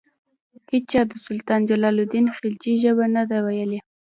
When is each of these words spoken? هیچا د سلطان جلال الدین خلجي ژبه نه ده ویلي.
هیچا 0.71 1.01
د 1.07 1.11
سلطان 1.25 1.61
جلال 1.69 1.95
الدین 1.99 2.27
خلجي 2.37 2.73
ژبه 2.83 3.05
نه 3.15 3.23
ده 3.29 3.37
ویلي. 3.45 3.79